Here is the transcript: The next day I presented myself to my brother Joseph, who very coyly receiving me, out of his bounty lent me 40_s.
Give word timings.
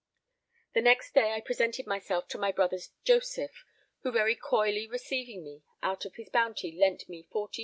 The 0.73 0.81
next 0.81 1.13
day 1.13 1.33
I 1.33 1.41
presented 1.41 1.85
myself 1.85 2.27
to 2.29 2.39
my 2.39 2.51
brother 2.51 2.79
Joseph, 3.03 3.63
who 4.01 4.11
very 4.11 4.35
coyly 4.35 4.87
receiving 4.87 5.43
me, 5.43 5.61
out 5.83 6.05
of 6.05 6.15
his 6.15 6.29
bounty 6.31 6.71
lent 6.71 7.07
me 7.07 7.27
40_s. 7.31 7.59